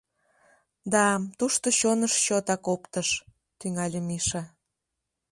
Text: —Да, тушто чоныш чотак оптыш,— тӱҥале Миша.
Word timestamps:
—Да, 0.93 1.05
тушто 1.37 1.67
чоныш 1.79 2.13
чотак 2.25 2.63
оптыш,— 2.73 3.09
тӱҥале 3.59 3.99
Миша. 4.07 4.43